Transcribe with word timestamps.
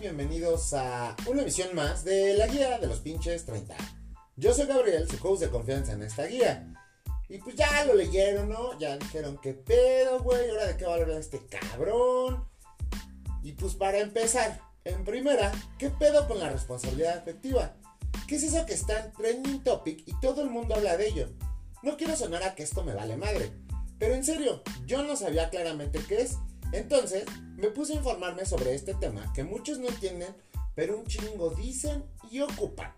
Bienvenidos 0.00 0.72
a 0.72 1.14
una 1.26 1.42
emisión 1.42 1.74
más 1.74 2.04
de 2.04 2.32
la 2.32 2.46
guía 2.46 2.78
de 2.78 2.86
los 2.86 3.00
pinches 3.00 3.44
30. 3.44 3.76
Yo 4.34 4.54
soy 4.54 4.64
Gabriel, 4.64 5.06
su 5.06 5.18
host 5.22 5.42
de 5.42 5.50
confianza 5.50 5.92
en 5.92 6.02
esta 6.02 6.24
guía. 6.24 6.72
Y 7.28 7.36
pues 7.36 7.54
ya 7.54 7.84
lo 7.84 7.92
leyeron, 7.92 8.48
¿no? 8.48 8.78
Ya 8.78 8.96
dijeron, 8.96 9.38
¿qué 9.42 9.52
pedo, 9.52 10.22
güey? 10.22 10.48
¿Ahora 10.48 10.68
de 10.68 10.76
qué 10.78 10.86
va 10.86 10.92
a 10.92 10.96
hablar 10.96 11.20
este 11.20 11.44
cabrón? 11.46 12.48
Y 13.42 13.52
pues 13.52 13.74
para 13.74 13.98
empezar, 13.98 14.62
en 14.84 15.04
primera, 15.04 15.52
¿qué 15.78 15.90
pedo 15.90 16.26
con 16.26 16.38
la 16.38 16.48
responsabilidad 16.48 17.18
afectiva? 17.18 17.76
¿Qué 18.26 18.36
es 18.36 18.44
eso 18.44 18.64
que 18.64 18.72
está 18.72 19.04
en 19.04 19.12
trending 19.12 19.62
topic 19.62 20.02
y 20.06 20.18
todo 20.18 20.40
el 20.40 20.48
mundo 20.48 20.76
habla 20.76 20.96
de 20.96 21.08
ello? 21.08 21.28
No 21.82 21.98
quiero 21.98 22.16
sonar 22.16 22.42
a 22.42 22.54
que 22.54 22.62
esto 22.62 22.82
me 22.82 22.94
vale 22.94 23.18
madre, 23.18 23.52
pero 23.98 24.14
en 24.14 24.24
serio, 24.24 24.62
yo 24.86 25.02
no 25.02 25.14
sabía 25.14 25.50
claramente 25.50 26.00
qué 26.08 26.22
es. 26.22 26.38
Entonces, 26.72 27.24
me 27.56 27.68
puse 27.68 27.92
a 27.92 27.96
informarme 27.96 28.46
sobre 28.46 28.74
este 28.74 28.94
tema 28.94 29.32
que 29.32 29.44
muchos 29.44 29.78
no 29.78 29.88
entienden, 29.88 30.34
pero 30.74 30.98
un 30.98 31.06
chingo 31.06 31.50
dicen 31.50 32.04
y 32.30 32.40
ocupan. 32.40 32.92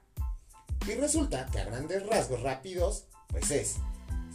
Y 0.86 0.94
resulta 0.94 1.46
que 1.46 1.60
a 1.60 1.64
grandes 1.64 2.06
rasgos 2.06 2.42
rápidos, 2.42 3.04
pues 3.28 3.50
es 3.50 3.76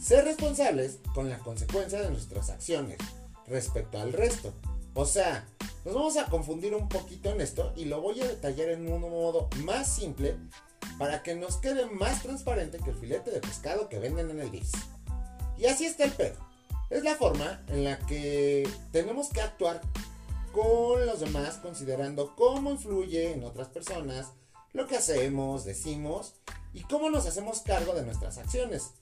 ser 0.00 0.24
responsables 0.24 0.98
con 1.14 1.28
la 1.28 1.38
consecuencia 1.38 2.00
de 2.00 2.10
nuestras 2.10 2.50
acciones 2.50 2.98
respecto 3.46 4.00
al 4.00 4.12
resto. 4.12 4.52
O 4.94 5.04
sea, 5.04 5.46
nos 5.84 5.94
vamos 5.94 6.16
a 6.16 6.26
confundir 6.26 6.74
un 6.74 6.88
poquito 6.88 7.30
en 7.30 7.40
esto 7.40 7.72
y 7.76 7.84
lo 7.84 8.00
voy 8.00 8.20
a 8.20 8.26
detallar 8.26 8.70
en 8.70 8.90
un 8.90 9.00
modo 9.02 9.48
más 9.64 9.88
simple 9.88 10.36
para 10.98 11.22
que 11.22 11.34
nos 11.34 11.56
quede 11.58 11.86
más 11.86 12.22
transparente 12.22 12.78
que 12.78 12.90
el 12.90 12.96
filete 12.96 13.30
de 13.30 13.40
pescado 13.40 13.88
que 13.88 13.98
venden 13.98 14.30
en 14.30 14.40
el 14.40 14.50
DIS. 14.50 14.72
Y 15.56 15.66
así 15.66 15.86
está 15.86 16.04
el 16.04 16.12
pedo. 16.12 16.47
Es 16.90 17.04
la 17.04 17.16
forma 17.16 17.62
en 17.68 17.84
la 17.84 17.98
que 17.98 18.68
tenemos 18.92 19.28
que 19.28 19.42
actuar 19.42 19.80
con 20.52 21.04
los 21.04 21.20
demás 21.20 21.58
considerando 21.58 22.34
cómo 22.34 22.70
influye 22.70 23.32
en 23.32 23.44
otras 23.44 23.68
personas 23.68 24.32
lo 24.72 24.86
que 24.86 24.96
hacemos, 24.96 25.64
decimos 25.64 26.34
y 26.72 26.82
cómo 26.82 27.10
nos 27.10 27.26
hacemos 27.26 27.60
cargo 27.60 27.94
de 27.94 28.04
nuestras 28.04 28.38
acciones. 28.38 28.92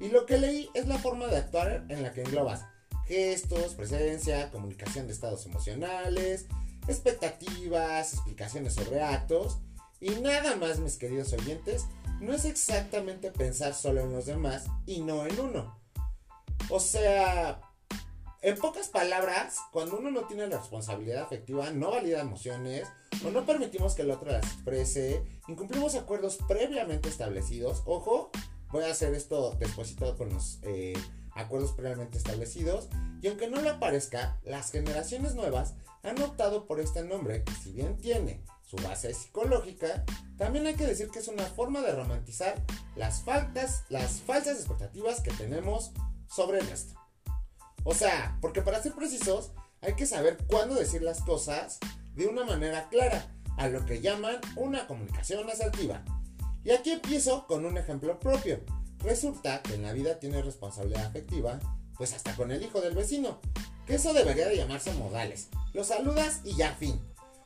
Y 0.00 0.08
lo 0.08 0.26
que 0.26 0.38
leí 0.38 0.70
es 0.74 0.86
la 0.86 0.98
forma 0.98 1.26
de 1.26 1.36
actuar 1.36 1.84
en 1.88 2.02
la 2.02 2.12
que 2.12 2.22
englobas 2.22 2.64
gestos, 3.06 3.74
presencia, 3.74 4.50
comunicación 4.50 5.06
de 5.06 5.12
estados 5.12 5.44
emocionales, 5.46 6.46
expectativas, 6.88 8.14
explicaciones 8.14 8.74
sobre 8.74 9.02
actos 9.02 9.58
y 10.00 10.10
nada 10.16 10.56
más, 10.56 10.78
mis 10.80 10.96
queridos 10.96 11.32
oyentes, 11.32 11.86
no 12.20 12.34
es 12.34 12.44
exactamente 12.44 13.30
pensar 13.30 13.74
solo 13.74 14.00
en 14.00 14.12
los 14.12 14.26
demás 14.26 14.64
y 14.86 15.00
no 15.00 15.26
en 15.26 15.38
uno. 15.38 15.83
O 16.70 16.80
sea, 16.80 17.60
en 18.42 18.56
pocas 18.56 18.88
palabras, 18.88 19.56
cuando 19.72 19.98
uno 19.98 20.10
no 20.10 20.26
tiene 20.26 20.46
la 20.46 20.58
responsabilidad 20.58 21.22
afectiva, 21.22 21.70
no 21.70 21.90
valida 21.90 22.20
emociones 22.20 22.86
o 23.24 23.30
no 23.30 23.46
permitimos 23.46 23.94
que 23.94 24.02
el 24.02 24.10
otro 24.10 24.30
las 24.30 24.44
exprese, 24.44 25.24
incumplimos 25.48 25.94
acuerdos 25.94 26.38
previamente 26.48 27.08
establecidos. 27.08 27.82
Ojo, 27.86 28.30
voy 28.70 28.84
a 28.84 28.90
hacer 28.90 29.14
esto 29.14 29.56
después 29.58 29.94
con 30.18 30.28
los 30.30 30.58
eh, 30.62 30.94
acuerdos 31.34 31.72
previamente 31.72 32.18
establecidos. 32.18 32.88
Y 33.22 33.28
aunque 33.28 33.48
no 33.48 33.62
le 33.62 33.74
parezca, 33.74 34.38
las 34.44 34.70
generaciones 34.70 35.34
nuevas 35.34 35.74
han 36.02 36.20
optado 36.20 36.66
por 36.66 36.80
este 36.80 37.02
nombre 37.02 37.44
que 37.44 37.52
si 37.52 37.72
bien 37.72 37.96
tiene 37.96 38.42
su 38.62 38.76
base 38.76 39.14
psicológica, 39.14 40.04
también 40.36 40.66
hay 40.66 40.74
que 40.74 40.86
decir 40.86 41.08
que 41.08 41.20
es 41.20 41.28
una 41.28 41.44
forma 41.44 41.80
de 41.80 41.92
romantizar 41.92 42.62
las 42.96 43.22
faltas, 43.22 43.84
las 43.88 44.20
falsas 44.20 44.58
expectativas 44.58 45.20
que 45.20 45.30
tenemos 45.32 45.92
sobre 46.28 46.58
esto. 46.58 46.94
O 47.84 47.94
sea, 47.94 48.38
porque 48.40 48.62
para 48.62 48.82
ser 48.82 48.94
precisos, 48.94 49.52
hay 49.80 49.94
que 49.94 50.06
saber 50.06 50.38
cuándo 50.46 50.74
decir 50.74 51.02
las 51.02 51.20
cosas 51.20 51.78
de 52.14 52.26
una 52.26 52.44
manera 52.44 52.88
clara, 52.88 53.30
a 53.56 53.68
lo 53.68 53.84
que 53.84 54.00
llaman 54.00 54.40
una 54.56 54.86
comunicación 54.86 55.48
asertiva. 55.48 56.04
Y 56.64 56.70
aquí 56.70 56.92
empiezo 56.92 57.46
con 57.46 57.66
un 57.66 57.76
ejemplo 57.76 58.18
propio. 58.18 58.60
Resulta 59.00 59.62
que 59.62 59.74
en 59.74 59.82
la 59.82 59.92
vida 59.92 60.18
tiene 60.18 60.40
responsabilidad 60.42 61.06
afectiva, 61.06 61.60
pues 61.96 62.14
hasta 62.14 62.34
con 62.34 62.50
el 62.50 62.62
hijo 62.62 62.80
del 62.80 62.94
vecino, 62.94 63.38
que 63.86 63.96
eso 63.96 64.14
debería 64.14 64.48
de 64.48 64.56
llamarse 64.56 64.92
modales. 64.94 65.48
Lo 65.74 65.84
saludas 65.84 66.40
y 66.44 66.56
ya 66.56 66.74
fin. 66.74 67.00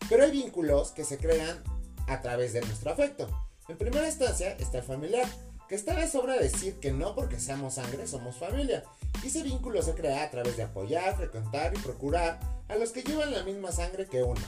Pero 0.09 0.25
hay 0.25 0.31
vínculos 0.31 0.93
que 0.93 1.05
se 1.05 1.19
crean 1.19 1.62
a 2.06 2.21
través 2.21 2.53
de 2.53 2.61
nuestro 2.61 2.93
afecto. 2.93 3.28
En 3.69 3.77
primera 3.77 4.06
instancia 4.06 4.53
está 4.53 4.78
el 4.78 4.84
familiar, 4.84 5.27
que 5.69 5.75
está 5.75 5.95
de 5.95 6.09
sobra 6.09 6.37
decir 6.37 6.81
que 6.81 6.93
no 6.93 7.15
porque 7.15 7.39
seamos 7.39 7.75
sangre 7.75 8.06
somos 8.06 8.37
familia. 8.37 8.84
Y 9.23 9.27
ese 9.27 9.43
vínculo 9.43 9.83
se 9.83 9.95
crea 9.95 10.25
a 10.25 10.31
través 10.31 10.56
de 10.56 10.62
apoyar, 10.62 11.17
frecuentar 11.17 11.75
y 11.75 11.79
procurar 11.79 12.41
a 12.69 12.77
los 12.77 12.91
que 12.91 13.03
llevan 13.03 13.33
la 13.33 13.43
misma 13.43 13.71
sangre 13.71 14.06
que 14.06 14.23
uno. 14.23 14.41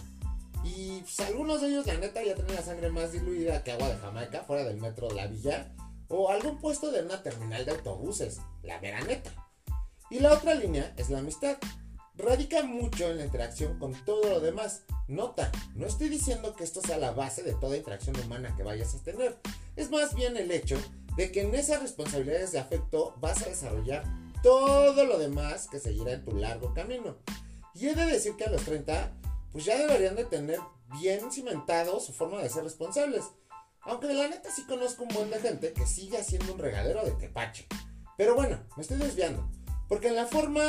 Y 0.65 1.01
pues, 1.01 1.21
algunos 1.21 1.61
de 1.61 1.69
ellos, 1.69 1.87
la 1.87 1.95
neta, 1.95 2.23
ya 2.23 2.35
tienen 2.35 2.55
la 2.55 2.63
sangre 2.63 2.91
más 2.91 3.13
diluida 3.13 3.63
que 3.63 3.73
agua 3.73 3.89
de 3.89 3.99
Jamaica 3.99 4.45
fuera 4.47 4.65
del 4.65 4.81
metro 4.81 5.09
de 5.09 5.15
la 5.15 5.27
villa. 5.27 5.73
O 6.09 6.31
algún 6.31 6.59
puesto 6.59 6.91
de 6.91 7.03
una 7.03 7.23
terminal 7.23 7.65
de 7.65 7.71
autobuses, 7.73 8.41
la 8.63 8.81
mera 8.81 9.01
neta. 9.03 9.31
Y 10.11 10.19
la 10.19 10.33
otra 10.33 10.55
línea 10.55 10.93
es 10.97 11.09
la 11.09 11.21
amistad. 11.21 11.57
Radica 12.17 12.63
mucho 12.65 13.11
en 13.11 13.19
la 13.19 13.25
interacción 13.25 13.79
con 13.79 13.95
todo 14.05 14.29
lo 14.29 14.41
demás. 14.41 14.83
Nota, 15.07 15.51
no 15.75 15.87
estoy 15.87 16.09
diciendo 16.09 16.55
que 16.55 16.65
esto 16.65 16.81
sea 16.83 16.99
la 16.99 17.13
base 17.13 17.43
de 17.43 17.55
toda 17.55 17.77
interacción 17.77 18.19
humana 18.21 18.55
que 18.57 18.63
vayas 18.63 18.95
a 18.95 19.03
tener. 19.03 19.39
Es 19.77 19.91
más 19.91 20.15
bien 20.15 20.37
el 20.37 20.51
hecho 20.51 20.77
de 21.17 21.33
que 21.33 21.43
en 21.43 21.55
esas 21.55 21.81
responsabilidades 21.81 22.53
de 22.53 22.59
afecto 22.59 23.15
vas 23.19 23.43
a 23.43 23.49
desarrollar 23.49 24.05
todo 24.43 25.05
lo 25.05 25.19
demás 25.19 25.69
que 25.71 25.81
seguirá 25.81 26.13
en 26.13 26.25
tu 26.25 26.37
largo 26.37 26.73
camino. 26.75 27.17
Y 27.75 27.89
he 27.89 27.95
de 27.95 28.07
decir 28.07 28.37
que 28.37 28.45
a 28.45 28.51
los 28.51 28.63
30, 28.63 29.13
pues 29.53 29.65
ya 29.65 29.79
deberían 29.79 30.17
de 30.17 30.25
tener 30.25 30.59
bien 31.01 31.31
cimentado 31.31 32.01
su 32.01 32.13
forma 32.13 32.43
de 32.43 32.49
ser 32.49 32.65
responsables. 32.65 33.25
Aunque 33.83 34.09
de 34.09 34.15
la 34.15 34.29
neta 34.29 34.51
sí 34.51 34.65
conozco 34.65 35.05
un 35.05 35.15
buen 35.15 35.31
de 35.31 35.41
gente 35.41 35.73
que 35.73 35.87
sigue 35.87 36.19
haciendo 36.19 36.53
un 36.53 36.59
regadero 36.59 37.05
de 37.05 37.13
tepache. 37.13 37.67
Pero 38.17 38.35
bueno, 38.35 38.59
me 38.77 38.83
estoy 38.83 38.99
desviando. 38.99 39.49
Porque 39.89 40.09
en 40.09 40.17
la 40.17 40.27
forma 40.27 40.63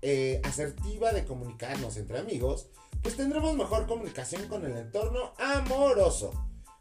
eh, 0.00 0.40
asertiva 0.44 1.12
de 1.12 1.24
comunicarnos 1.24 1.96
entre 1.96 2.18
amigos, 2.18 2.68
pues 3.02 3.16
tendremos 3.16 3.54
mejor 3.56 3.86
comunicación 3.86 4.46
con 4.48 4.64
el 4.64 4.76
entorno 4.76 5.34
amoroso. 5.38 6.32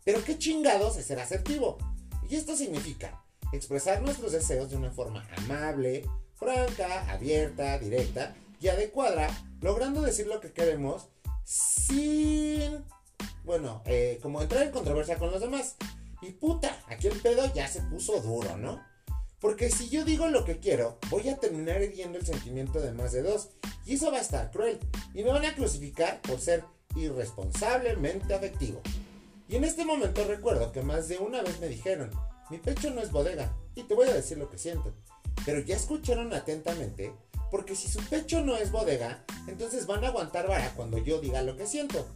Pero 0.06 0.24
qué 0.24 0.38
chingados 0.38 0.98
es 0.98 1.06
ser 1.06 1.20
asertivo. 1.20 1.78
Y 2.32 2.38
esto 2.38 2.56
significa 2.56 3.22
expresar 3.52 4.02
nuestros 4.02 4.32
deseos 4.32 4.70
de 4.70 4.78
una 4.78 4.90
forma 4.90 5.28
amable, 5.36 6.08
franca, 6.36 7.12
abierta, 7.12 7.78
directa 7.78 8.34
y 8.62 8.70
adecuada, 8.70 9.28
logrando 9.60 10.02
decir 10.02 10.28
lo 10.28 10.40
que 10.40 10.54
queremos 10.54 11.10
sin, 11.44 12.86
bueno, 13.44 13.82
eh, 13.86 14.18
como 14.22 14.42
entrar 14.42 14.64
en 14.64 14.72
controversia 14.72 15.18
con 15.18 15.30
los 15.30 15.42
demás. 15.42 15.76
Y 16.22 16.32
puta, 16.32 16.82
aquí 16.88 17.08
el 17.08 17.20
pedo 17.20 17.54
ya 17.54 17.68
se 17.68 17.82
puso 17.82 18.22
duro, 18.22 18.56
¿no? 18.56 18.82
Porque 19.42 19.70
si 19.70 19.90
yo 19.90 20.06
digo 20.06 20.30
lo 20.30 20.46
que 20.46 20.60
quiero, 20.60 21.00
voy 21.10 21.28
a 21.28 21.36
terminar 21.36 21.82
hiriendo 21.82 22.18
el 22.18 22.26
sentimiento 22.26 22.80
de 22.80 22.94
más 22.94 23.12
de 23.12 23.24
dos. 23.24 23.50
Y 23.86 23.96
eso 23.96 24.10
va 24.10 24.20
a 24.20 24.22
estar 24.22 24.52
cruel. 24.52 24.80
Y 25.14 25.26
me 25.26 25.32
van 25.32 25.44
a 25.44 25.54
crucificar 25.54 26.22
por 26.22 26.40
ser 26.40 26.64
irresponsablemente 26.96 28.34
afectivo. 28.34 28.82
Y 29.52 29.58
en 29.58 29.66
este 29.66 29.84
momento 29.84 30.24
recuerdo 30.24 30.72
que 30.72 30.82
más 30.82 31.10
de 31.10 31.18
una 31.18 31.42
vez 31.42 31.60
me 31.60 31.68
dijeron, 31.68 32.10
mi 32.50 32.58
pecho 32.58 32.90
no 32.90 33.02
es 33.02 33.12
bodega, 33.12 33.54
y 33.76 33.84
te 33.84 33.94
voy 33.94 34.08
a 34.08 34.14
decir 34.14 34.38
lo 34.38 34.50
que 34.50 34.58
siento. 34.58 34.94
Pero 35.46 35.60
ya 35.60 35.76
escucharon 35.76 36.34
atentamente, 36.34 37.14
porque 37.52 37.76
si 37.76 37.90
su 37.90 38.00
pecho 38.06 38.40
no 38.46 38.56
es 38.56 38.72
bodega, 38.72 39.26
entonces 39.48 39.88
van 39.88 40.06
a 40.06 40.08
aguantar 40.08 40.48
vara 40.48 40.74
cuando 40.74 41.00
yo 41.00 41.20
diga 41.20 41.42
lo 41.42 41.58
que 41.58 41.68
siento. 41.68 42.08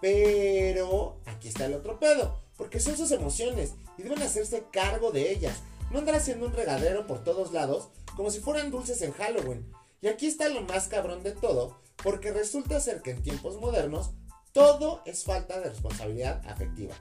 Pero 0.00 1.20
aquí 1.26 1.48
está 1.48 1.66
el 1.66 1.74
otro 1.74 2.00
pedo, 2.00 2.40
porque 2.56 2.80
son 2.80 2.96
sus 2.96 3.10
emociones 3.10 3.74
y 3.98 4.04
deben 4.04 4.22
hacerse 4.22 4.64
cargo 4.72 5.12
de 5.12 5.32
ellas. 5.32 5.58
No 5.90 5.98
andar 5.98 6.14
haciendo 6.14 6.46
un 6.46 6.54
regadero 6.54 7.06
por 7.06 7.22
todos 7.22 7.52
lados 7.52 7.88
como 8.16 8.30
si 8.30 8.40
fueran 8.40 8.70
dulces 8.70 9.02
en 9.02 9.12
Halloween. 9.12 9.70
Y 10.00 10.08
aquí 10.08 10.26
está 10.26 10.48
lo 10.48 10.62
más 10.62 10.88
cabrón 10.88 11.22
de 11.22 11.32
todo, 11.32 11.78
porque 12.02 12.32
resulta 12.32 12.80
ser 12.80 13.02
que 13.02 13.10
en 13.10 13.22
tiempos 13.22 13.60
modernos 13.60 14.12
todo 14.56 15.02
es 15.04 15.22
falta 15.22 15.60
de 15.60 15.68
responsabilidad 15.68 16.40
afectiva. 16.48 16.94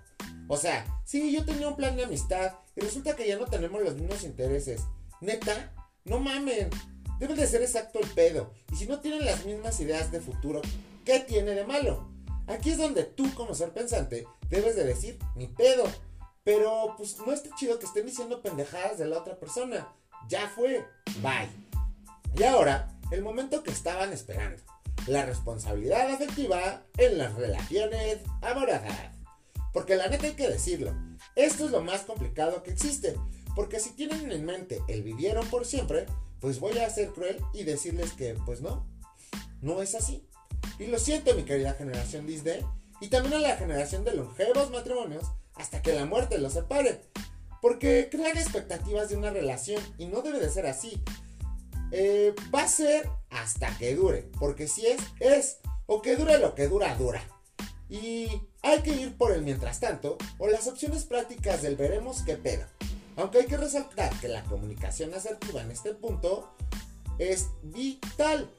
O 0.49 0.57
sea, 0.57 0.85
si 1.05 1.31
yo 1.31 1.45
tenía 1.45 1.69
un 1.69 1.77
plan 1.77 1.95
de 1.95 2.03
amistad 2.03 2.51
y 2.75 2.81
resulta 2.81 3.15
que 3.15 3.25
ya 3.25 3.37
no 3.37 3.45
tenemos 3.45 3.81
los 3.81 3.95
mismos 3.95 4.23
intereses. 4.23 4.81
Neta, 5.21 5.71
no 6.03 6.19
mamen. 6.19 6.69
Debe 7.17 7.33
de 7.33 7.47
ser 7.47 7.61
exacto 7.61 7.99
el 8.01 8.09
pedo. 8.09 8.51
Y 8.73 8.75
si 8.75 8.87
no 8.87 8.99
tienen 8.99 9.23
las 9.23 9.45
mismas 9.45 9.79
ideas 9.79 10.11
de 10.11 10.19
futuro, 10.19 10.61
¿qué 11.05 11.21
tiene 11.21 11.51
de 11.51 11.65
malo? 11.65 12.09
Aquí 12.47 12.71
es 12.71 12.77
donde 12.77 13.05
tú, 13.05 13.33
como 13.35 13.55
ser 13.55 13.71
pensante, 13.71 14.27
debes 14.49 14.75
de 14.75 14.83
decir, 14.83 15.17
mi 15.37 15.47
pedo. 15.47 15.85
Pero, 16.43 16.95
pues, 16.97 17.17
no 17.25 17.31
está 17.31 17.55
chido 17.55 17.79
que 17.79 17.85
estén 17.85 18.05
diciendo 18.05 18.41
pendejadas 18.41 18.97
de 18.97 19.05
la 19.05 19.19
otra 19.19 19.39
persona. 19.39 19.87
Ya 20.27 20.49
fue. 20.49 20.85
Bye. 21.21 21.49
Y 22.37 22.43
ahora, 22.43 22.93
el 23.11 23.21
momento 23.21 23.63
que 23.63 23.71
estaban 23.71 24.11
esperando 24.11 24.61
la 25.07 25.25
responsabilidad 25.25 26.09
afectiva 26.11 26.83
en 26.97 27.17
las 27.17 27.35
relaciones 27.35 28.19
amorosas. 28.41 29.11
Porque 29.73 29.95
la 29.95 30.07
neta 30.07 30.25
hay 30.25 30.33
que 30.33 30.49
decirlo, 30.49 30.93
esto 31.35 31.65
es 31.65 31.71
lo 31.71 31.81
más 31.81 32.01
complicado 32.01 32.63
que 32.63 32.71
existe. 32.71 33.15
Porque 33.55 33.79
si 33.79 33.91
tienen 33.91 34.31
en 34.31 34.45
mente 34.45 34.81
el 34.87 35.03
vivieron 35.03 35.47
por 35.47 35.65
siempre, 35.65 36.05
pues 36.39 36.59
voy 36.59 36.77
a 36.79 36.89
ser 36.89 37.09
cruel 37.09 37.37
y 37.53 37.63
decirles 37.63 38.13
que, 38.13 38.35
pues 38.45 38.61
no, 38.61 38.85
no 39.61 39.81
es 39.81 39.95
así. 39.95 40.27
Y 40.79 40.87
lo 40.87 40.99
siento, 40.99 41.33
mi 41.35 41.43
querida 41.43 41.73
generación 41.73 42.25
Disney, 42.27 42.65
y 43.01 43.07
también 43.07 43.35
a 43.35 43.39
la 43.39 43.57
generación 43.57 44.03
de 44.03 44.15
longevos 44.15 44.71
matrimonios 44.71 45.25
hasta 45.55 45.81
que 45.81 45.93
la 45.93 46.05
muerte 46.05 46.37
los 46.37 46.53
separe. 46.53 47.01
Porque 47.61 48.09
crean 48.11 48.37
expectativas 48.37 49.09
de 49.09 49.17
una 49.17 49.31
relación 49.31 49.81
y 49.97 50.05
no 50.05 50.21
debe 50.21 50.39
de 50.39 50.49
ser 50.49 50.67
así. 50.67 51.01
Eh, 51.97 52.35
va 52.53 52.63
a 52.63 52.67
ser 52.67 53.09
hasta 53.29 53.77
que 53.77 53.95
dure, 53.95 54.29
porque 54.37 54.67
si 54.67 54.85
es, 54.85 54.99
es, 55.21 55.59
o 55.85 56.01
que 56.01 56.17
dure 56.17 56.37
lo 56.39 56.53
que 56.53 56.67
dura, 56.67 56.93
dura. 56.95 57.23
Y 57.87 58.27
hay 58.61 58.81
que 58.81 58.91
ir 58.91 59.15
por 59.15 59.31
el 59.31 59.43
mientras 59.43 59.79
tanto, 59.79 60.17
o 60.37 60.47
las 60.47 60.67
opciones 60.67 61.05
prácticas 61.05 61.61
del 61.61 61.77
veremos 61.77 62.21
qué 62.23 62.35
pedo. 62.35 62.65
Aunque 63.15 63.37
hay 63.37 63.45
que 63.45 63.55
resaltar 63.55 64.13
que 64.19 64.27
la 64.27 64.43
comunicación 64.43 65.13
asertiva 65.13 65.61
en 65.61 65.71
este 65.71 65.93
punto 65.93 66.53
es 67.17 67.47
vital. 67.63 68.51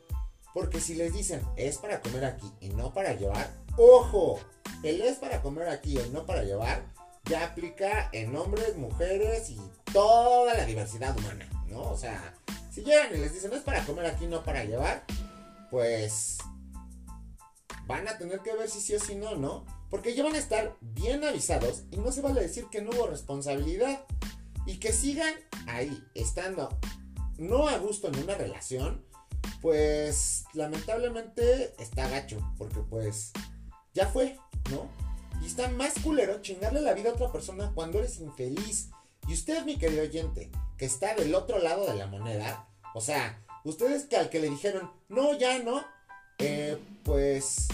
Porque 0.55 0.81
si 0.81 0.95
les 0.95 1.13
dicen 1.13 1.43
es 1.57 1.77
para 1.77 2.01
comer 2.01 2.25
aquí 2.25 2.51
y 2.61 2.71
no 2.71 2.95
para 2.95 3.13
llevar, 3.13 3.53
ojo, 3.77 4.41
el 4.83 5.03
es 5.03 5.19
para 5.19 5.43
comer 5.43 5.69
aquí 5.69 5.99
y 5.99 6.09
no 6.09 6.25
para 6.25 6.43
llevar 6.43 6.83
ya 7.27 7.45
aplica 7.45 8.09
en 8.13 8.35
hombres, 8.35 8.77
mujeres 8.77 9.51
y 9.51 9.61
toda 9.93 10.55
la 10.55 10.65
diversidad 10.65 11.15
humana, 11.19 11.47
¿no? 11.67 11.83
O 11.83 11.99
sea, 11.99 12.33
si 12.77 12.85
llegan 12.85 13.15
y 13.15 13.17
les 13.17 13.33
dicen 13.33 13.55
es 13.55 13.63
para 13.63 13.87
comer 13.87 14.05
aquí, 14.05 14.27
no 14.27 14.45
para 14.45 14.63
llevar, 14.63 15.03
pues 15.71 16.37
van 17.87 18.07
a 18.07 18.19
tener 18.19 18.41
que 18.41 18.55
ver 18.55 18.69
si 18.69 18.83
sí 18.83 18.95
o 18.95 19.01
si 19.01 19.15
no, 19.15 19.35
¿no? 19.35 19.65
Porque 19.89 20.15
ya 20.15 20.23
van 20.23 20.35
a 20.35 20.39
estar 20.39 20.77
bien 20.83 21.25
avisados 21.25 21.85
y 21.91 21.97
no 21.97 22.13
se 22.13 22.21
vale 22.21 22.43
decir 22.43 22.67
que 22.71 22.83
no 22.83 22.91
hubo 22.91 23.07
responsabilidad 23.07 24.05
y 24.67 24.79
que 24.79 24.93
sigan 24.93 25.33
ahí, 25.67 26.05
estando 26.15 26.79
no 27.39 27.67
a 27.67 27.79
gusto 27.79 28.09
en 28.09 28.19
una 28.19 28.35
relación, 28.35 29.03
pues 29.63 30.45
lamentablemente 30.53 31.75
está 31.83 32.11
gacho, 32.11 32.37
porque 32.59 32.81
pues 32.81 33.33
ya 33.95 34.07
fue, 34.07 34.39
¿no? 34.71 34.87
Y 35.43 35.47
está 35.47 35.71
más 35.71 35.95
culero 36.03 36.43
chingarle 36.43 36.83
la 36.83 36.93
vida 36.93 37.09
a 37.09 37.15
otra 37.15 37.33
persona 37.33 37.73
cuando 37.75 38.01
eres 38.01 38.21
infeliz. 38.21 38.91
Y 39.27 39.33
usted, 39.33 39.65
mi 39.65 39.79
querido 39.79 40.03
oyente, 40.03 40.51
que 40.77 40.87
está 40.87 41.15
del 41.15 41.35
otro 41.35 41.59
lado 41.59 41.87
de 41.87 41.95
la 41.95 42.07
moneda, 42.07 42.69
o 42.95 43.01
sea, 43.01 43.43
ustedes 43.65 44.05
que 44.05 44.17
al 44.17 44.31
que 44.31 44.41
le 44.41 44.51
dijeron, 44.51 44.91
no, 45.09 45.37
ya 45.39 45.59
no, 45.63 45.85
eh, 46.39 46.79
pues 47.03 47.69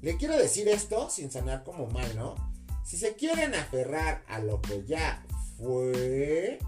le 0.00 0.16
quiero 0.16 0.36
decir 0.36 0.68
esto 0.68 1.10
sin 1.10 1.30
sonar 1.30 1.64
como 1.64 1.86
mal, 1.86 2.16
¿no? 2.16 2.34
Si 2.84 2.96
se 2.96 3.14
quieren 3.16 3.54
aferrar 3.54 4.24
a 4.28 4.38
lo 4.38 4.62
que 4.62 4.84
ya 4.86 5.26
fue, 5.58 6.58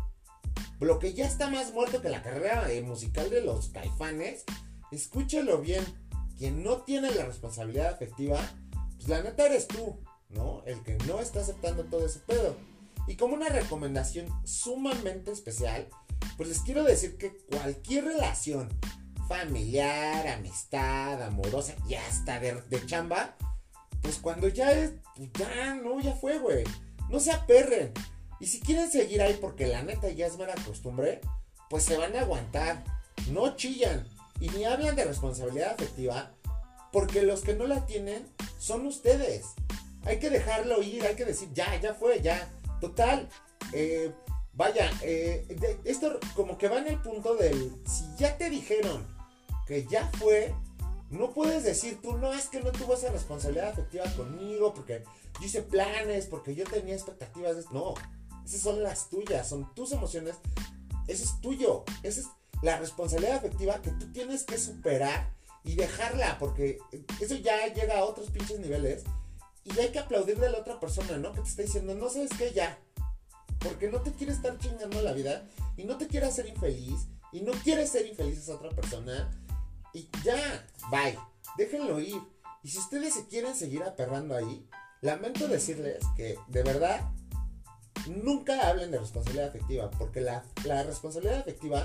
lo 0.80 0.98
que 0.98 1.14
ya 1.14 1.26
está 1.26 1.48
más 1.48 1.72
muerto 1.72 2.02
que 2.02 2.08
la 2.08 2.22
carrera 2.22 2.66
musical 2.84 3.30
de 3.30 3.42
los 3.42 3.68
caifanes, 3.70 4.44
escúchelo 4.90 5.58
bien. 5.60 5.84
Quien 6.36 6.62
no 6.62 6.78
tiene 6.82 7.10
la 7.10 7.26
responsabilidad 7.26 7.92
afectiva, 7.92 8.40
pues 8.96 9.08
la 9.08 9.22
neta 9.22 9.46
eres 9.46 9.68
tú, 9.68 9.98
¿no? 10.30 10.62
El 10.64 10.82
que 10.82 10.96
no 11.06 11.20
está 11.20 11.40
aceptando 11.40 11.84
todo 11.84 12.06
ese 12.06 12.20
pedo. 12.20 12.56
Y 13.10 13.16
como 13.16 13.34
una 13.34 13.48
recomendación 13.48 14.28
sumamente 14.44 15.32
especial, 15.32 15.88
pues 16.36 16.48
les 16.48 16.60
quiero 16.60 16.84
decir 16.84 17.18
que 17.18 17.36
cualquier 17.38 18.04
relación 18.04 18.68
familiar, 19.26 20.28
amistad, 20.28 21.20
amorosa 21.20 21.74
y 21.88 21.94
hasta 21.94 22.38
de, 22.38 22.86
chamba, 22.86 23.34
pues 24.00 24.18
cuando 24.18 24.46
ya 24.46 24.70
es, 24.70 24.92
pues 25.16 25.28
ya 25.32 25.74
no, 25.74 26.00
ya 26.00 26.12
fue, 26.12 26.38
güey. 26.38 26.62
No 27.08 27.18
se 27.18 27.32
aperren. 27.32 27.92
Y 28.38 28.46
si 28.46 28.60
quieren 28.60 28.88
seguir 28.88 29.22
ahí 29.22 29.36
porque 29.40 29.66
la 29.66 29.82
neta 29.82 30.08
ya 30.10 30.28
es 30.28 30.38
mera 30.38 30.54
costumbre, 30.64 31.20
pues 31.68 31.82
se 31.82 31.96
van 31.96 32.14
a 32.14 32.20
aguantar. 32.20 32.84
No 33.32 33.56
chillan. 33.56 34.06
Y 34.38 34.50
ni 34.50 34.66
hablan 34.66 34.94
de 34.94 35.04
responsabilidad 35.04 35.72
afectiva, 35.72 36.30
porque 36.92 37.22
los 37.22 37.40
que 37.40 37.54
no 37.54 37.66
la 37.66 37.86
tienen 37.86 38.24
son 38.60 38.86
ustedes. 38.86 39.46
Hay 40.04 40.20
que 40.20 40.30
dejarlo 40.30 40.80
ir, 40.80 41.04
hay 41.04 41.16
que 41.16 41.24
decir, 41.24 41.48
ya, 41.52 41.74
ya 41.80 41.92
fue, 41.92 42.22
ya. 42.22 42.48
Total. 42.80 43.28
Eh, 43.72 44.12
vaya, 44.52 44.90
eh, 45.02 45.46
esto 45.84 46.18
como 46.34 46.58
que 46.58 46.68
va 46.68 46.78
en 46.78 46.88
el 46.88 47.00
punto 47.00 47.36
del, 47.36 47.72
si 47.86 48.04
ya 48.16 48.36
te 48.36 48.50
dijeron 48.50 49.06
que 49.66 49.86
ya 49.86 50.10
fue, 50.18 50.54
no 51.10 51.32
puedes 51.32 51.64
decir 51.64 52.00
tú, 52.02 52.16
no, 52.16 52.32
es 52.32 52.48
que 52.48 52.60
no 52.60 52.72
tuvo 52.72 52.94
esa 52.94 53.10
responsabilidad 53.10 53.68
afectiva 53.68 54.04
conmigo, 54.16 54.74
porque 54.74 55.04
yo 55.40 55.46
hice 55.46 55.62
planes, 55.62 56.26
porque 56.26 56.54
yo 56.54 56.64
tenía 56.64 56.94
expectativas. 56.94 57.56
De... 57.56 57.64
No, 57.72 57.94
esas 58.44 58.60
son 58.60 58.82
las 58.82 59.10
tuyas, 59.10 59.48
son 59.48 59.72
tus 59.74 59.92
emociones. 59.92 60.36
Eso 61.06 61.24
es 61.24 61.40
tuyo. 61.40 61.84
Esa 62.02 62.20
es 62.20 62.26
la 62.62 62.78
responsabilidad 62.78 63.36
afectiva 63.36 63.80
que 63.80 63.90
tú 63.92 64.12
tienes 64.12 64.44
que 64.44 64.58
superar 64.58 65.32
y 65.64 65.74
dejarla, 65.74 66.38
porque 66.38 66.78
eso 67.20 67.34
ya 67.36 67.66
llega 67.72 67.98
a 67.98 68.04
otros 68.04 68.30
pinches 68.30 68.58
niveles. 68.60 69.04
Y 69.64 69.78
hay 69.78 69.90
que 69.90 69.98
aplaudir 69.98 70.38
de 70.38 70.50
la 70.50 70.58
otra 70.58 70.80
persona, 70.80 71.18
¿no? 71.18 71.32
Que 71.32 71.42
te 71.42 71.48
está 71.48 71.62
diciendo, 71.62 71.94
no 71.94 72.08
sabes 72.08 72.30
qué, 72.36 72.52
ya. 72.52 72.78
Porque 73.58 73.90
no 73.90 74.00
te 74.00 74.12
quiere 74.12 74.32
estar 74.32 74.58
chingando 74.58 75.02
la 75.02 75.12
vida 75.12 75.46
y 75.76 75.84
no 75.84 75.98
te 75.98 76.06
quiere 76.06 76.26
hacer 76.26 76.46
infeliz 76.46 77.06
y 77.32 77.42
no 77.42 77.52
quiere 77.52 77.86
ser 77.86 78.06
infeliz 78.06 78.38
esa 78.38 78.54
otra 78.54 78.70
persona. 78.70 79.30
Y 79.92 80.08
ya, 80.24 80.66
bye. 80.90 81.18
Déjenlo 81.56 82.00
ir. 82.00 82.20
Y 82.62 82.68
si 82.68 82.78
ustedes 82.78 83.14
se 83.14 83.26
quieren 83.26 83.54
seguir 83.54 83.82
aperrando 83.82 84.34
ahí, 84.36 84.66
lamento 85.00 85.48
decirles 85.48 85.98
que 86.16 86.38
de 86.48 86.62
verdad 86.62 87.10
nunca 88.08 88.68
hablen 88.68 88.90
de 88.90 88.98
responsabilidad 88.98 89.48
afectiva, 89.48 89.90
porque 89.90 90.20
la, 90.20 90.44
responsabilidad 90.84 91.40
afectiva 91.40 91.84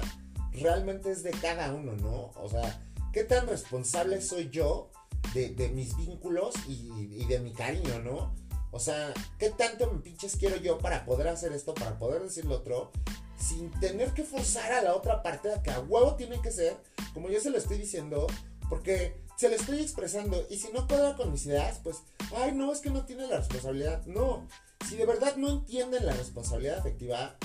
realmente 0.52 1.12
es 1.12 1.24
de 1.24 1.32
cada 1.32 1.74
uno, 1.74 1.94
¿no? 1.94 2.32
O 2.42 2.50
sea, 2.50 2.82
¿qué 3.14 3.24
tan 3.24 3.48
responsable 3.48 4.22
soy 4.22 4.50
yo 4.50 4.92
de, 5.36 5.70
mis 5.70 5.96
vínculos 5.98 6.56
y, 6.68 7.26
de 7.26 7.40
mi 7.40 7.52
cariño, 7.52 8.00
¿no? 8.00 8.34
O 8.72 8.80
sea, 8.80 9.14
¿qué 9.38 9.50
tanto 9.50 9.92
me 9.92 10.00
pinches 10.00 10.38
quiero 10.38 10.56
yo 10.58 10.78
para 10.78 11.06
poder 11.06 11.28
hacer 11.28 11.52
esto, 11.54 11.74
para 11.74 11.98
poder 11.98 12.24
decir 12.24 12.46
lo 12.46 12.56
otro, 12.56 12.92
sin 13.38 13.70
tener 13.80 14.12
que 14.14 14.24
forzar 14.24 14.72
a 14.72 14.82
la 14.82 14.96
otra 14.96 15.22
parte 15.24 15.54
a 15.54 15.62
que 15.62 15.72
a 15.72 15.80
huevo 15.80 16.16
tiene 16.16 16.42
que 16.42 16.52
ser, 16.52 16.78
como 17.14 17.30
yo 17.30 17.40
se 17.40 17.50
lo 17.50 17.58
estoy 17.58 17.78
diciendo, 17.78 18.28
porque 18.70 19.16
se 19.38 19.50
lo 19.50 19.56
estoy 19.56 19.82
expresando 19.82 20.46
y 20.50 20.58
si 20.58 20.72
no 20.72 20.88
cuadra 20.88 21.16
con 21.16 21.32
mis 21.32 21.46
ideas, 21.46 21.80
pues, 21.84 21.98
ay, 22.36 22.54
no, 22.54 22.72
es 22.72 22.80
que 22.80 22.90
no 22.90 23.06
tiene 23.06 23.28
la 23.28 23.38
responsabilidad. 23.38 24.06
No, 24.06 24.48
si 24.88 24.96
de 24.96 25.06
verdad 25.06 25.36
no 25.36 25.50
entienden 25.50 26.06
la 26.06 26.14
responsabilidad 26.14 26.80
afectiva, 26.80 27.38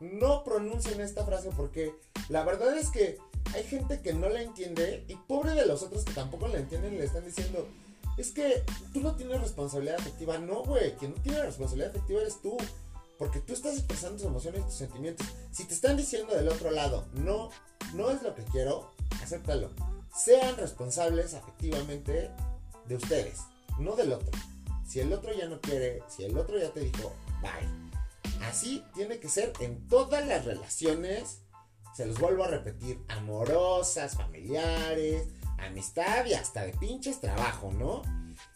no 0.00 0.44
pronuncien 0.44 1.00
esta 1.00 1.24
frase 1.24 1.50
porque 1.56 1.94
la 2.28 2.44
verdad 2.44 2.76
es 2.76 2.90
que 2.90 3.18
hay 3.54 3.64
gente 3.64 4.00
que 4.00 4.12
no 4.12 4.28
la 4.28 4.42
entiende 4.42 5.04
y 5.08 5.14
pobre 5.14 5.52
de 5.52 5.66
los 5.66 5.82
otros 5.82 6.04
que 6.04 6.12
tampoco 6.12 6.48
la 6.48 6.58
entienden 6.58 6.98
le 6.98 7.04
están 7.04 7.24
diciendo, 7.24 7.68
es 8.16 8.32
que 8.32 8.64
tú 8.92 9.00
no 9.00 9.14
tienes 9.14 9.40
responsabilidad 9.40 10.00
afectiva. 10.00 10.38
No, 10.38 10.64
güey, 10.64 10.94
quien 10.96 11.14
no 11.14 11.22
tiene 11.22 11.42
responsabilidad 11.42 11.90
afectiva 11.90 12.20
eres 12.20 12.42
tú. 12.42 12.56
Porque 13.18 13.40
tú 13.40 13.52
estás 13.52 13.74
expresando 13.74 14.16
tus 14.16 14.26
emociones 14.26 14.60
y 14.60 14.64
tus 14.64 14.74
sentimientos. 14.74 15.26
Si 15.50 15.64
te 15.64 15.74
están 15.74 15.96
diciendo 15.96 16.34
del 16.34 16.48
otro 16.48 16.70
lado, 16.70 17.08
no, 17.14 17.50
no 17.94 18.10
es 18.10 18.22
lo 18.22 18.34
que 18.34 18.44
quiero, 18.44 18.92
acéptalo. 19.20 19.70
Sean 20.14 20.56
responsables 20.56 21.34
afectivamente 21.34 22.30
de 22.86 22.96
ustedes, 22.96 23.40
no 23.78 23.96
del 23.96 24.12
otro. 24.12 24.30
Si 24.86 25.00
el 25.00 25.12
otro 25.12 25.32
ya 25.32 25.46
no 25.46 25.60
quiere, 25.60 26.02
si 26.08 26.24
el 26.24 26.38
otro 26.38 26.58
ya 26.58 26.70
te 26.70 26.80
dijo, 26.80 27.12
bye. 27.42 28.46
Así 28.46 28.84
tiene 28.94 29.18
que 29.18 29.28
ser 29.28 29.52
en 29.60 29.86
todas 29.88 30.26
las 30.26 30.44
relaciones, 30.44 31.40
se 31.98 32.06
los 32.06 32.20
vuelvo 32.20 32.44
a 32.44 32.46
repetir, 32.46 33.00
amorosas, 33.08 34.14
familiares, 34.14 35.26
amistad 35.58 36.26
y 36.26 36.34
hasta 36.34 36.62
de 36.62 36.72
pinches 36.74 37.20
trabajo, 37.20 37.72
¿no? 37.72 38.02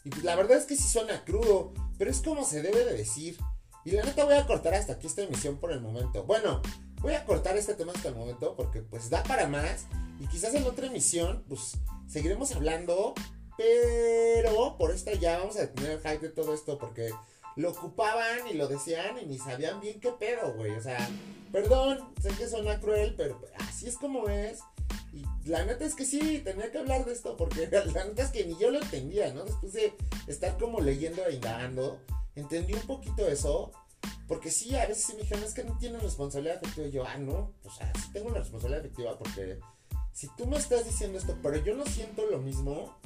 Y 0.05 0.11
pues 0.11 0.23
la 0.23 0.37
verdad 0.37 0.59
es 0.59 0.65
que 0.65 0.77
sí 0.77 0.87
suena 0.87 1.25
crudo, 1.25 1.75
pero 1.99 2.09
es 2.09 2.21
como 2.21 2.45
se 2.45 2.63
debe 2.63 2.85
de 2.85 2.97
decir. 2.97 3.37
Y 3.85 3.91
la 3.91 4.05
neta 4.05 4.25
voy 4.25 4.35
a 4.35 4.47
cortar 4.47 4.75
hasta 4.75 4.93
aquí 4.93 5.09
esta 5.09 5.23
emisión 5.23 5.59
por 5.59 5.73
el 5.73 5.81
momento. 5.81 6.23
Bueno, 6.23 6.63
voy 7.01 7.15
a 7.15 7.25
cortar 7.25 7.57
este 7.57 7.75
tema 7.75 7.91
hasta 7.93 8.11
el 8.11 8.15
momento 8.15 8.55
porque 8.55 8.81
pues 8.81 9.11
da 9.11 9.25
para 9.25 9.49
más. 9.49 9.87
Y 10.21 10.29
quizás 10.29 10.55
en 10.55 10.63
otra 10.63 10.87
emisión 10.87 11.43
pues 11.49 11.79
seguiremos 12.07 12.55
hablando 12.55 13.13
pero 13.57 14.77
por 14.79 14.93
esta 14.93 15.13
ya 15.15 15.39
vamos 15.39 15.57
a 15.57 15.63
detener 15.63 15.91
el 15.93 15.99
hype 16.01 16.29
de 16.29 16.31
todo 16.31 16.55
esto 16.55 16.79
porque 16.79 17.11
lo 17.57 17.71
ocupaban 17.71 18.47
y 18.49 18.55
lo 18.55 18.69
decían 18.69 19.19
y 19.19 19.27
ni 19.27 19.39
sabían 19.39 19.81
bien 19.81 20.01
qué 20.01 20.13
pedo, 20.13 20.55
güey. 20.55 20.73
O 20.73 20.83
sea, 20.83 21.09
perdón, 21.51 22.13
sé 22.21 22.31
que 22.31 22.49
suena 22.49 22.81
cruel, 22.81 23.15
pero 23.17 23.41
así 23.59 23.89
es 23.89 23.97
como 23.97 24.29
es. 24.29 24.61
Y 25.13 25.25
la 25.49 25.65
neta 25.65 25.85
es 25.85 25.95
que 25.95 26.07
sí, 26.07 26.39
tenía 26.39 26.71
que 26.71 26.79
hablar 26.79 27.05
de 27.05 27.13
esto 27.13 27.37
porque 27.37 27.69
la 27.95 28.05
neta 28.05 28.23
es 28.23 28.31
que 28.31 28.47
ni 28.47 28.59
yo 28.59 28.71
lo 28.71 28.81
entendía, 28.81 29.33
¿no? 29.33 29.45
Después 29.45 29.73
de 29.73 29.95
estar 30.27 30.57
como 30.59 30.81
leyendo 30.81 31.25
e 31.27 31.35
indagando, 31.35 32.01
entendí 32.35 32.75
un 32.75 32.87
poquito 32.87 33.27
eso. 33.27 33.73
Porque 34.27 34.51
sí, 34.51 34.75
a 34.75 34.87
veces 34.87 35.05
sí 35.05 35.13
me 35.15 35.23
dijeron, 35.23 35.45
es 35.45 35.53
que 35.53 35.65
no 35.65 35.77
tienes 35.79 36.03
responsabilidad 36.03 36.57
afectiva. 36.57 36.87
Y 36.87 36.91
yo, 36.91 37.05
ah, 37.07 37.19
no, 37.19 37.53
o 37.65 37.71
sea, 37.71 37.93
sí 38.01 38.11
tengo 38.13 38.29
una 38.29 38.39
responsabilidad 38.39 38.81
afectiva 38.81 39.19
porque 39.19 39.59
si 40.13 40.29
tú 40.37 40.47
me 40.47 40.57
estás 40.57 40.85
diciendo 40.85 41.19
esto, 41.19 41.37
pero 41.43 41.57
yo 41.57 41.75
no 41.75 41.85
siento 41.87 42.25
lo 42.27 42.39
mismo, 42.39 42.97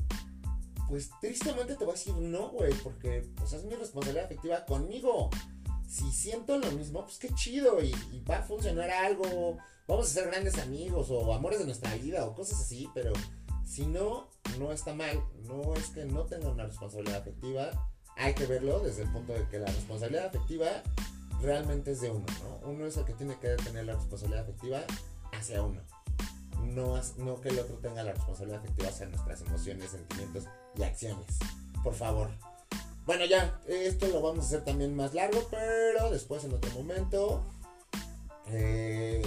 pues 0.88 1.10
tristemente 1.20 1.74
te 1.74 1.84
voy 1.84 1.94
a 1.94 1.96
decir 1.96 2.14
no, 2.14 2.50
güey, 2.50 2.72
porque 2.74 3.26
pues 3.36 3.52
es 3.52 3.64
mi 3.64 3.74
responsabilidad 3.74 4.26
afectiva 4.26 4.64
conmigo. 4.64 5.30
Si 5.88 6.10
siento 6.10 6.58
lo 6.58 6.70
mismo, 6.72 7.04
pues 7.04 7.18
qué 7.18 7.28
chido 7.34 7.82
y, 7.82 7.92
va 8.28 8.38
a 8.38 8.42
funcionar 8.42 8.90
algo, 8.90 9.58
vamos 9.86 10.06
a 10.06 10.10
ser 10.10 10.26
grandes 10.26 10.58
amigos 10.58 11.10
o 11.10 11.32
amores 11.32 11.60
de 11.60 11.64
nuestra 11.64 11.94
vida 11.94 12.26
o 12.26 12.34
cosas 12.34 12.60
así, 12.60 12.88
pero 12.94 13.12
si 13.64 13.86
no, 13.86 14.28
no 14.58 14.72
está 14.72 14.94
mal, 14.94 15.22
no 15.44 15.74
es 15.74 15.90
que 15.90 16.04
no 16.04 16.24
tenga 16.24 16.50
una 16.50 16.66
responsabilidad 16.66 17.18
afectiva, 17.18 17.70
hay 18.16 18.34
que 18.34 18.46
verlo 18.46 18.80
desde 18.80 19.02
el 19.02 19.12
punto 19.12 19.32
de 19.32 19.46
que 19.48 19.58
la 19.58 19.66
responsabilidad 19.66 20.26
afectiva 20.26 20.82
realmente 21.40 21.92
es 21.92 22.00
de 22.00 22.10
uno, 22.10 22.26
¿no? 22.42 22.68
Uno 22.68 22.86
es 22.86 22.96
el 22.96 23.04
que 23.04 23.12
tiene 23.12 23.38
que 23.38 23.48
tener 23.56 23.84
la 23.84 23.94
responsabilidad 23.94 24.42
afectiva 24.44 24.82
hacia 25.32 25.62
uno. 25.62 25.80
No, 26.74 27.00
no 27.18 27.40
que 27.40 27.48
el 27.48 27.58
otro 27.58 27.76
tenga 27.76 28.02
la 28.02 28.12
responsabilidad 28.12 28.60
afectiva 28.60 28.88
hacia 28.88 29.06
nuestras 29.06 29.40
emociones, 29.42 29.90
sentimientos 29.90 30.44
y 30.76 30.82
acciones. 30.82 31.26
Por 31.82 31.94
favor. 31.94 32.30
Bueno, 33.04 33.24
ya, 33.24 33.60
esto 33.68 34.08
lo 34.08 34.20
vamos 34.20 34.44
a 34.44 34.48
hacer 34.48 34.64
también 34.64 34.94
más 34.94 35.14
largo, 35.14 35.46
pero 35.50 36.10
después 36.10 36.44
en 36.44 36.54
otro 36.54 36.70
momento. 36.72 37.44
Eh, 38.48 39.22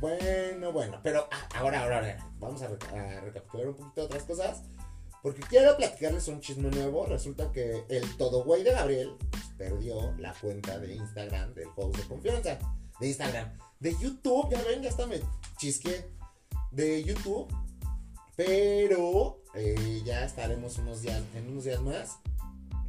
bueno, 0.00 0.72
bueno, 0.72 0.98
pero 1.02 1.28
ah, 1.30 1.48
ahora, 1.56 1.82
ahora, 1.82 1.96
ahora, 1.98 2.30
vamos 2.40 2.62
a, 2.62 2.66
a 2.66 3.20
recapitular 3.20 3.68
un 3.68 3.74
poquito 3.74 4.04
otras 4.04 4.24
cosas. 4.24 4.62
Porque 5.22 5.40
quiero 5.42 5.76
platicarles 5.76 6.26
un 6.28 6.40
chisme 6.40 6.70
nuevo. 6.70 7.06
Resulta 7.06 7.52
que 7.52 7.84
el 7.88 8.16
todo 8.16 8.42
güey 8.42 8.64
de 8.64 8.72
Gabriel 8.72 9.16
perdió 9.56 10.12
la 10.18 10.34
cuenta 10.34 10.78
de 10.78 10.96
Instagram 10.96 11.54
del 11.54 11.68
juego 11.68 11.92
de 11.92 12.02
confianza. 12.02 12.58
De 12.98 13.06
Instagram. 13.06 13.56
De 13.78 13.96
YouTube, 14.00 14.50
ya 14.50 14.62
ven, 14.62 14.82
ya 14.82 14.88
está 14.88 15.06
me 15.06 15.20
chisque. 15.56 16.04
De 16.72 17.04
YouTube. 17.04 17.48
Pero 18.36 19.42
eh, 19.54 20.02
ya 20.04 20.24
estaremos 20.24 20.78
unos 20.78 21.02
días, 21.02 21.22
en 21.34 21.48
unos 21.50 21.64
días 21.64 21.80
más. 21.80 22.18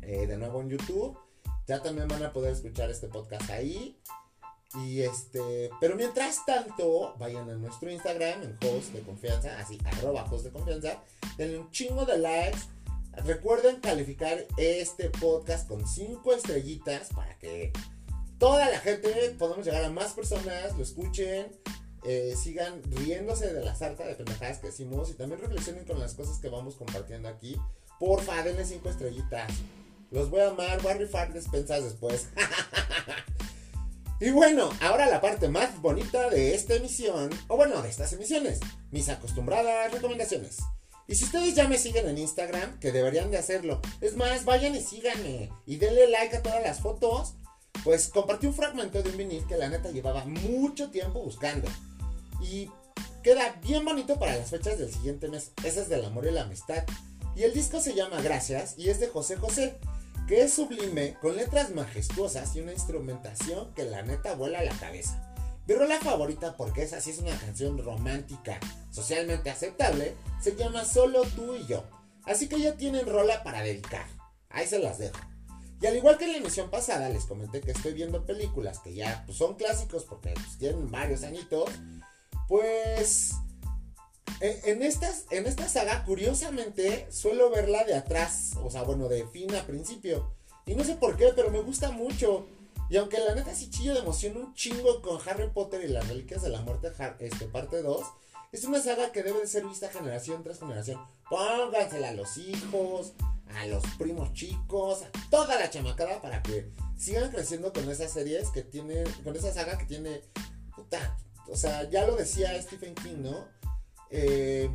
Eh, 0.02 0.28
de 0.28 0.38
nuevo 0.38 0.62
en 0.62 0.70
YouTube. 0.70 1.18
Ya 1.68 1.82
también 1.82 2.08
van 2.08 2.24
a 2.24 2.34
poder 2.34 2.54
escuchar 2.54 2.90
este 2.90 3.08
podcast 3.08 3.50
ahí. 3.50 3.98
Y 4.75 5.02
este, 5.02 5.70
pero 5.80 5.96
mientras 5.96 6.46
tanto, 6.46 7.16
vayan 7.20 7.50
a 7.50 7.56
nuestro 7.56 7.92
Instagram, 7.92 8.42
en 8.42 8.58
host 8.68 8.92
de 8.92 9.02
confianza, 9.02 9.60
así, 9.60 9.78
arroba 9.86 10.24
host 10.24 10.46
de 10.46 10.52
confianza, 10.52 11.04
denle 11.38 11.60
un 11.60 11.70
chingo 11.72 12.06
de 12.06 12.18
likes. 12.18 12.60
Recuerden 13.24 13.80
calificar 13.80 14.44
este 14.58 15.12
podcast 15.12 15.68
con 15.68 15.88
5 15.88 16.34
estrellitas 16.34 17.10
para 17.10 17.38
que 17.38 17.72
toda 18.40 18.68
la 18.68 18.80
gente 18.80 19.36
podamos 19.38 19.63
llegar 19.63 19.84
a 19.84 19.92
más 19.92 20.13
personas, 20.13 20.75
lo 20.75 20.82
escuchen, 20.82 21.56
eh, 22.05 22.36
sigan 22.41 22.81
riéndose 22.83 23.53
de 23.53 23.63
la 23.63 23.75
sarta 23.75 24.05
de 24.05 24.15
pendejadas 24.15 24.60
que 24.60 24.67
decimos 24.67 25.10
y 25.10 25.13
también 25.13 25.41
reflexionen 25.41 25.86
con 25.86 26.00
las 26.00 26.13
cosas 26.13 26.39
que 26.39 26.50
vamos 26.50 26.75
compartiendo 26.75 27.29
aquí. 27.29 27.57
Porfa, 28.00 28.43
denle 28.43 28.65
5 28.65 28.89
estrellitas. 28.89 29.51
Los 30.12 30.29
voy 30.29 30.41
a 30.41 30.50
amar, 30.50 30.81
voy 30.81 30.91
a 30.91 30.95
rifar 30.95 31.33
despensas 31.33 31.83
después. 31.83 32.27
Y 34.24 34.31
bueno, 34.31 34.69
ahora 34.79 35.07
la 35.07 35.19
parte 35.19 35.50
más 35.50 35.81
bonita 35.81 36.29
de 36.29 36.55
esta 36.55 36.75
emisión, 36.75 37.29
o 37.50 37.57
bueno, 37.57 37.81
de 37.81 37.89
estas 37.89 38.13
emisiones, 38.13 38.62
mis 38.89 39.10
acostumbradas 39.10 39.91
recomendaciones. 39.91 40.60
Y 41.10 41.15
si 41.15 41.25
ustedes 41.25 41.55
ya 41.55 41.67
me 41.67 41.77
siguen 41.77 42.07
en 42.07 42.17
Instagram, 42.17 42.79
que 42.79 42.93
deberían 42.93 43.31
de 43.31 43.38
hacerlo, 43.38 43.81
es 44.00 44.15
más, 44.15 44.45
vayan 44.45 44.75
y 44.75 44.81
síganme 44.81 45.51
y 45.65 45.75
denle 45.75 46.07
like 46.07 46.38
a 46.38 46.41
todas 46.41 46.63
las 46.63 46.79
fotos, 46.79 47.33
pues 47.83 48.07
compartí 48.07 48.48
un 48.48 48.53
fragmento 48.53 49.03
de 49.03 49.10
un 49.10 49.17
vinil 49.17 49.45
que 49.45 49.57
la 49.57 49.67
neta 49.67 49.91
llevaba 49.91 50.24
mucho 50.24 50.89
tiempo 50.89 51.22
buscando. 51.22 51.67
Y 52.43 52.69
queda 53.23 53.59
bien 53.63 53.85
bonito 53.85 54.19
para 54.19 54.35
las 54.35 54.50
fechas 54.50 54.77
del 54.77 54.91
siguiente 54.91 55.27
mes. 55.29 55.51
Ese 55.63 55.81
es 55.81 55.89
del 55.89 56.05
amor 56.05 56.27
y 56.27 56.31
la 56.31 56.41
amistad. 56.41 56.83
Y 57.35 57.43
el 57.43 57.53
disco 57.53 57.81
se 57.81 57.95
llama 57.95 58.21
Gracias 58.21 58.75
y 58.77 58.89
es 58.89 59.00
de 59.00 59.07
José 59.07 59.38
José 59.38 59.79
que 60.27 60.41
es 60.41 60.53
sublime, 60.53 61.17
con 61.21 61.35
letras 61.35 61.71
majestuosas 61.71 62.55
y 62.55 62.62
una 62.62 62.71
instrumentación 62.71 63.73
que 63.73 63.83
la 63.83 64.03
neta 64.03 64.35
vuela 64.35 64.59
a 64.59 64.63
la 64.63 64.71
cabeza. 64.77 65.33
Mi 65.67 65.75
rola 65.75 66.00
favorita, 66.00 66.55
porque 66.55 66.83
esa 66.83 67.01
sí 67.01 67.12
es 67.12 67.19
una 67.19 67.38
canción 67.38 67.77
romántica, 67.77 68.59
socialmente 68.91 69.50
aceptable, 69.50 70.15
se 70.41 70.55
llama 70.55 70.85
Solo 70.85 71.23
tú 71.35 71.55
y 71.55 71.65
yo. 71.67 71.83
Así 72.23 72.47
que 72.47 72.59
ya 72.59 72.75
tienen 72.75 73.05
rola 73.05 73.43
para 73.43 73.62
dedicar. 73.62 74.05
Ahí 74.50 74.67
se 74.67 74.79
las 74.79 74.97
dejo. 74.97 75.19
Y 75.81 75.85
al 75.85 75.97
igual 75.97 76.17
que 76.17 76.25
en 76.25 76.31
la 76.31 76.38
emisión 76.38 76.69
pasada, 76.69 77.09
les 77.09 77.25
comenté 77.25 77.59
que 77.59 77.71
estoy 77.71 77.93
viendo 77.93 78.25
películas 78.25 78.79
que 78.79 78.93
ya 78.93 79.23
pues, 79.25 79.38
son 79.38 79.55
clásicos 79.55 80.05
porque 80.05 80.31
pues, 80.33 80.57
tienen 80.57 80.89
varios 80.89 81.23
añitos. 81.23 81.69
Pues 82.47 83.31
en, 84.39 84.83
estas, 84.83 85.25
en 85.29 85.45
esta 85.45 85.69
saga, 85.69 86.03
curiosamente, 86.03 87.07
suelo 87.12 87.50
verla 87.50 87.85
de 87.85 87.95
atrás, 87.95 88.51
o 88.62 88.69
sea, 88.69 88.83
bueno, 88.83 89.07
de 89.07 89.25
fin 89.27 89.53
a 89.55 89.65
principio. 89.65 90.33
Y 90.65 90.75
no 90.75 90.83
sé 90.83 90.95
por 90.95 91.15
qué, 91.15 91.31
pero 91.35 91.50
me 91.50 91.62
gusta 91.62 91.91
mucho. 91.91 92.45
Y 92.89 92.97
aunque 92.97 93.19
la 93.19 93.35
neta 93.35 93.55
sí 93.55 93.69
chillo 93.69 93.93
de 93.93 94.01
emoción 94.01 94.38
un 94.38 94.53
chingo 94.53 95.01
con 95.01 95.17
Harry 95.27 95.50
Potter 95.50 95.83
y 95.83 95.88
las 95.88 96.07
Reliquias 96.07 96.41
de 96.41 96.50
la 96.50 96.62
Muerte, 96.62 96.91
este, 97.19 97.47
parte 97.47 97.81
2, 97.81 98.05
es 98.51 98.65
una 98.65 98.81
saga 98.81 99.12
que 99.12 99.23
debe 99.23 99.39
de 99.39 99.47
ser 99.47 99.65
vista 99.65 99.89
generación 99.89 100.43
tras 100.43 100.59
generación. 100.59 101.01
Póngansela 101.29 102.09
a 102.09 102.13
los 102.13 102.38
hijos, 102.38 103.13
a 103.55 103.65
los 103.67 103.83
primos 103.97 104.33
chicos, 104.33 105.03
a 105.03 105.29
toda 105.29 105.57
la 105.57 105.69
chamacada 105.69 106.21
para 106.21 106.43
que 106.43 106.69
sigan 106.97 107.31
creciendo 107.31 107.71
con 107.71 107.89
esas 107.89 108.12
series 108.12 108.50
que 108.50 108.62
tiene, 108.62 109.03
con 109.23 109.35
esa 109.35 109.53
saga 109.53 109.77
que 109.77 109.85
tiene, 109.85 110.21
puta, 110.75 111.17
o 111.50 111.55
sea, 111.55 111.89
ya 111.89 112.05
lo 112.05 112.15
decía 112.15 112.59
Stephen 112.62 112.95
King, 112.95 113.21
¿no? 113.21 113.47
Eh, 114.09 114.69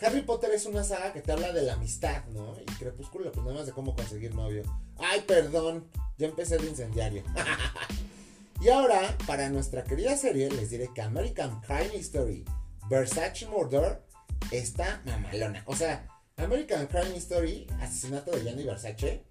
Harry 0.00 0.22
Potter 0.22 0.50
es 0.52 0.66
una 0.66 0.82
saga 0.82 1.12
que 1.12 1.20
te 1.20 1.32
habla 1.32 1.52
de 1.52 1.62
la 1.62 1.74
amistad, 1.74 2.24
¿no? 2.26 2.56
Y 2.60 2.64
Crepúsculo, 2.64 3.30
pues 3.30 3.44
nada 3.44 3.58
más 3.58 3.66
de 3.66 3.72
cómo 3.72 3.94
conseguir 3.94 4.34
novio. 4.34 4.62
Ay, 4.98 5.20
perdón, 5.26 5.88
ya 6.18 6.26
empecé 6.26 6.58
de 6.58 6.68
incendiario. 6.68 7.22
y 8.60 8.68
ahora, 8.68 9.16
para 9.26 9.48
nuestra 9.48 9.84
querida 9.84 10.16
serie, 10.16 10.50
les 10.50 10.70
diré 10.70 10.90
que 10.92 11.02
American 11.02 11.60
Crime 11.60 11.96
Story 11.96 12.44
Versace 12.88 13.46
Murder 13.46 14.02
está 14.50 15.02
mamalona. 15.04 15.62
O 15.66 15.76
sea, 15.76 16.08
American 16.36 16.86
Crime 16.86 17.16
Story, 17.16 17.66
asesinato 17.80 18.32
de 18.32 18.42
Gianni 18.42 18.64
Versace, 18.64 19.24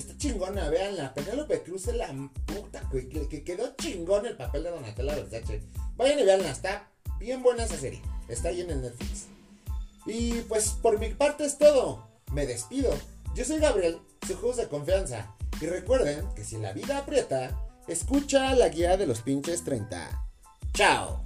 está 0.00 0.16
chingona, 0.16 0.68
veanla. 0.68 1.14
Penélope 1.14 1.62
Cruz 1.62 1.88
es 1.88 1.96
la 1.96 2.08
puta 2.44 2.88
que, 2.90 3.44
quedó 3.44 3.74
chingón 3.76 4.26
el 4.26 4.36
papel 4.36 4.64
de 4.64 4.70
Donatella 4.70 5.14
Versace. 5.14 5.62
Vayan 5.96 6.18
y 6.18 6.24
veanla, 6.24 6.50
está 6.50 6.90
bien 7.18 7.42
buena 7.42 7.64
esa 7.64 7.76
serie. 7.76 8.02
Está 8.28 8.48
ahí 8.48 8.60
en 8.60 8.70
el 8.70 8.82
Netflix. 8.82 9.26
Y 10.06 10.40
pues 10.42 10.70
por 10.70 10.98
mi 10.98 11.08
parte 11.10 11.44
es 11.44 11.58
todo. 11.58 12.06
Me 12.32 12.46
despido. 12.46 12.92
Yo 13.34 13.44
soy 13.44 13.58
Gabriel, 13.58 13.98
su 14.26 14.34
host 14.46 14.58
de 14.58 14.68
confianza. 14.68 15.34
Y 15.60 15.66
recuerden 15.66 16.26
que 16.34 16.44
si 16.44 16.58
la 16.58 16.72
vida 16.72 16.98
aprieta, 16.98 17.58
escucha 17.88 18.54
la 18.54 18.68
guía 18.68 18.96
de 18.96 19.06
los 19.06 19.22
pinches 19.22 19.64
30. 19.64 20.24
¡Chao! 20.74 21.25